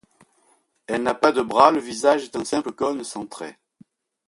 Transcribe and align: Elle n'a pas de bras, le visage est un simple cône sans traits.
Elle 0.87 1.03
n'a 1.03 1.13
pas 1.13 1.31
de 1.31 1.43
bras, 1.43 1.69
le 1.69 1.77
visage 1.79 2.23
est 2.23 2.35
un 2.35 2.43
simple 2.43 2.71
cône 2.71 3.03
sans 3.03 3.27
traits. 3.27 3.55